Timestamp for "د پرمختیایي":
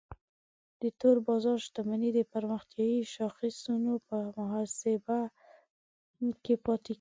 2.15-3.01